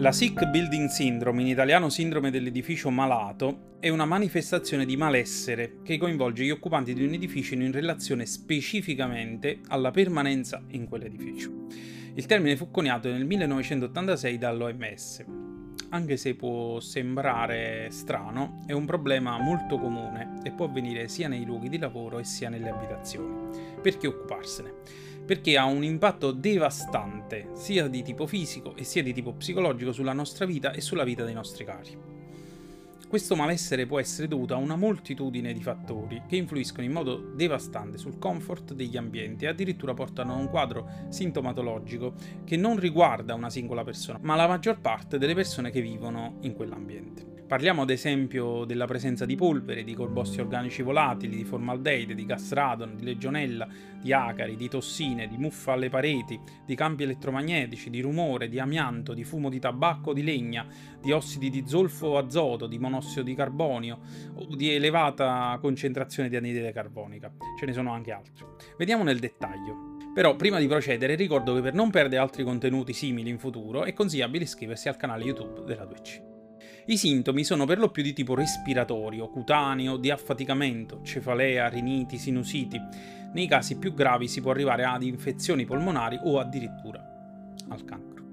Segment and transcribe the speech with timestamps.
[0.00, 5.98] La Sick Building Syndrome, in italiano sindrome dell'edificio malato, è una manifestazione di malessere che
[5.98, 11.66] coinvolge gli occupanti di un edificio in relazione specificamente alla permanenza in quell'edificio.
[12.14, 15.24] Il termine fu coniato nel 1986 dall'OMS.
[15.90, 21.44] Anche se può sembrare strano, è un problema molto comune e può avvenire sia nei
[21.44, 23.50] luoghi di lavoro sia nelle abitazioni.
[23.82, 24.72] Perché occuparsene?
[25.30, 30.12] Perché ha un impatto devastante sia di tipo fisico e sia di tipo psicologico sulla
[30.12, 31.96] nostra vita e sulla vita dei nostri cari.
[33.10, 37.98] Questo malessere può essere dovuto a una moltitudine di fattori che influiscono in modo devastante
[37.98, 43.50] sul comfort degli ambienti e addirittura portano a un quadro sintomatologico che non riguarda una
[43.50, 47.30] singola persona, ma la maggior parte delle persone che vivono in quell'ambiente.
[47.50, 52.52] Parliamo ad esempio della presenza di polvere, di composti organici volatili, di formaldeide, di gas
[52.52, 53.66] radon, di legionella,
[54.00, 59.14] di acari, di tossine, di muffa alle pareti, di campi elettromagnetici, di rumore, di amianto,
[59.14, 60.64] di fumo di tabacco di legna,
[61.02, 63.98] di ossidi di zolfo o azoto, di monossido di carbonio
[64.34, 67.32] o di elevata concentrazione di anidride carbonica.
[67.58, 68.44] Ce ne sono anche altri.
[68.78, 69.96] Vediamo nel dettaglio.
[70.14, 73.92] Però prima di procedere ricordo che per non perdere altri contenuti simili in futuro è
[73.92, 76.28] consigliabile iscriversi al canale YouTube della 2C.
[76.86, 82.80] I sintomi sono per lo più di tipo respiratorio, cutaneo, di affaticamento, cefalea, riniti, sinusiti.
[83.32, 87.00] Nei casi più gravi si può arrivare ad infezioni polmonari o addirittura
[87.68, 88.24] al cancro.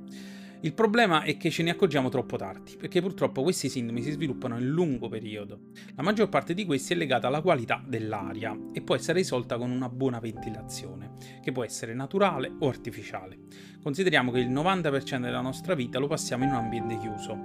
[0.62, 4.56] Il problema è che ce ne accorgiamo troppo tardi, perché purtroppo questi sintomi si sviluppano
[4.56, 5.60] nel lungo periodo.
[5.96, 9.70] La maggior parte di questi è legata alla qualità dell'aria e può essere risolta con
[9.70, 11.12] una buona ventilazione,
[11.44, 13.38] che può essere naturale o artificiale.
[13.84, 17.38] Consideriamo che il 90% della nostra vita lo passiamo in un ambiente chiuso.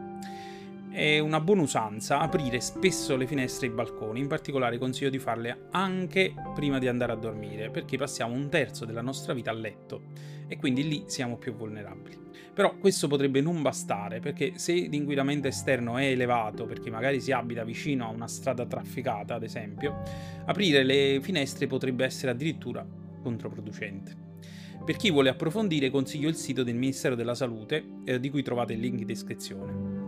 [0.88, 5.18] È una buona usanza aprire spesso le finestre e i balconi, in particolare consiglio di
[5.18, 9.54] farle anche prima di andare a dormire, perché passiamo un terzo della nostra vita a
[9.54, 10.04] letto
[10.48, 12.20] e quindi lì siamo più vulnerabili.
[12.54, 17.64] Però questo potrebbe non bastare, perché se l'inquinamento esterno è elevato, perché magari si abita
[17.64, 20.02] vicino a una strada trafficata, ad esempio,
[20.44, 22.86] aprire le finestre potrebbe essere addirittura
[23.22, 24.30] controproducente.
[24.84, 28.74] Per chi vuole approfondire consiglio il sito del Ministero della Salute, eh, di cui trovate
[28.74, 30.01] il link in descrizione.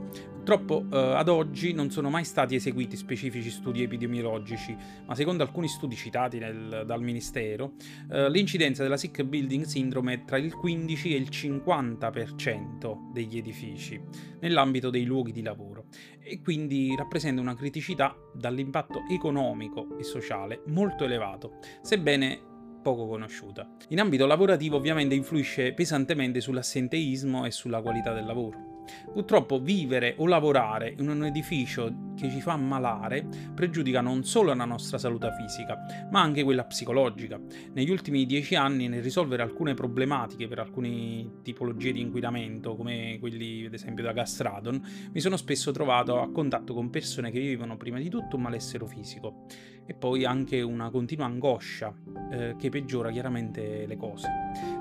[0.44, 4.76] Purtroppo eh, ad oggi non sono mai stati eseguiti specifici studi epidemiologici,
[5.06, 7.72] ma secondo alcuni studi citati nel, dal Ministero,
[8.10, 13.98] eh, l'incidenza della sick building syndrome è tra il 15 e il 50% degli edifici
[14.40, 15.86] nell'ambito dei luoghi di lavoro
[16.20, 22.52] e quindi rappresenta una criticità dall'impatto economico e sociale molto elevato, sebbene
[22.82, 23.66] poco conosciuta.
[23.88, 28.73] In ambito lavorativo ovviamente influisce pesantemente sull'assenteismo e sulla qualità del lavoro.
[29.12, 34.64] Purtroppo vivere o lavorare in un edificio che ci fa ammalare pregiudica non solo la
[34.64, 37.40] nostra salute fisica, ma anche quella psicologica.
[37.72, 43.66] Negli ultimi dieci anni, nel risolvere alcune problematiche per alcune tipologie di inquinamento, come quelli
[43.66, 44.80] ad esempio da gas radon,
[45.12, 48.86] mi sono spesso trovato a contatto con persone che vivevano prima di tutto un malessere
[48.86, 49.46] fisico
[49.86, 51.94] e poi anche una continua angoscia
[52.30, 54.28] eh, che peggiora chiaramente le cose.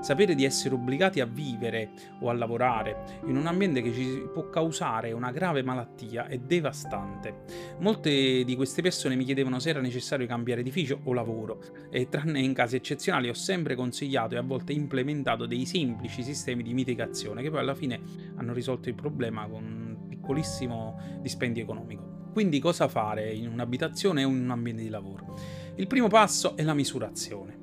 [0.00, 4.48] Sapere di essere obbligati a vivere o a lavorare in un ambiente che ci può
[4.48, 7.44] causare una grave malattia è devastante.
[7.78, 12.40] Molte di queste persone mi chiedevano se era necessario cambiare edificio o lavoro e tranne
[12.40, 17.42] in casi eccezionali ho sempre consigliato e a volte implementato dei semplici sistemi di mitigazione
[17.42, 18.00] che poi alla fine
[18.36, 22.13] hanno risolto il problema con un piccolissimo dispendio economico.
[22.34, 25.38] Quindi cosa fare in un'abitazione o in un ambiente di lavoro?
[25.76, 27.56] Il primo passo è la misurazione.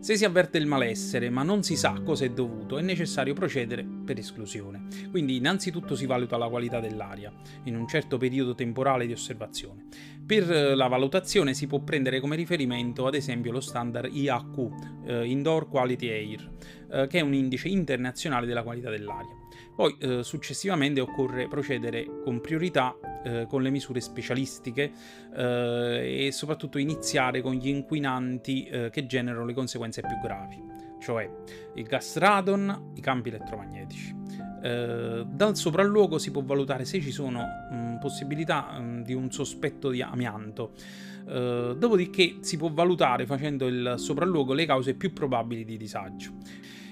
[0.00, 3.95] Se si avverte il malessere ma non si sa cosa è dovuto, è necessario procedere
[4.06, 4.86] per esclusione.
[5.10, 7.30] Quindi innanzitutto si valuta la qualità dell'aria
[7.64, 9.88] in un certo periodo temporale di osservazione.
[10.24, 15.26] Per eh, la valutazione si può prendere come riferimento ad esempio lo standard IAQ, eh,
[15.26, 16.50] Indoor Quality Air,
[16.90, 19.34] eh, che è un indice internazionale della qualità dell'aria.
[19.74, 24.90] Poi eh, successivamente occorre procedere con priorità eh, con le misure specialistiche
[25.36, 30.62] eh, e soprattutto iniziare con gli inquinanti che generano le conseguenze più gravi,
[31.06, 31.30] cioè
[31.74, 34.12] il gas radon, i campi elettromagnetici.
[34.60, 39.90] Eh, dal sopralluogo si può valutare se ci sono mh, possibilità mh, di un sospetto
[39.90, 40.72] di amianto.
[41.26, 46.34] Uh, dopodiché si può valutare facendo il sopralluogo le cause più probabili di disagio.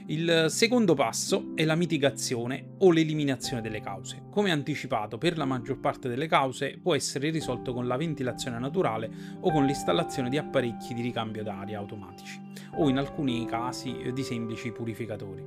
[0.07, 4.25] Il secondo passo è la mitigazione o l'eliminazione delle cause.
[4.29, 9.11] Come anticipato, per la maggior parte delle cause può essere risolto con la ventilazione naturale
[9.41, 12.39] o con l'installazione di apparecchi di ricambio d'aria automatici
[12.77, 15.43] o in alcuni casi di semplici purificatori.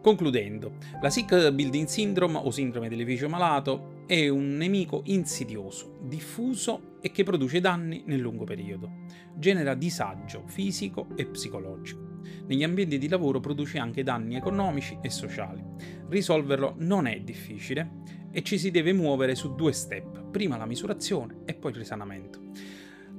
[0.00, 7.10] Concludendo, la Sick Building Syndrome o sindrome dell'edificio malato è un nemico insidioso, diffuso e
[7.10, 8.90] che produce danni nel lungo periodo.
[9.36, 12.07] Genera disagio fisico e psicologico
[12.46, 15.62] negli ambienti di lavoro produce anche danni economici e sociali.
[16.08, 21.38] Risolverlo non è difficile e ci si deve muovere su due step, prima la misurazione
[21.44, 22.40] e poi il risanamento.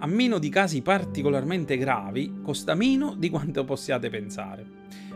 [0.01, 4.65] A meno di casi particolarmente gravi, costa meno di quanto possiate pensare.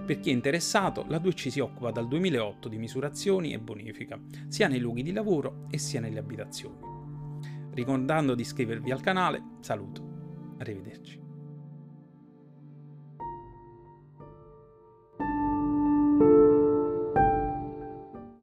[0.05, 4.19] Per chi è interessato, la 2C si occupa dal 2008 di misurazioni e bonifica,
[4.49, 6.75] sia nei luoghi di lavoro e sia nelle abitazioni.
[7.71, 10.55] Ricordando di iscrivervi al canale, saluto.
[10.57, 11.22] Arrivederci.